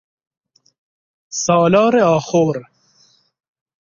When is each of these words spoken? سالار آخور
سالار 1.29 1.95
آخور 1.99 2.55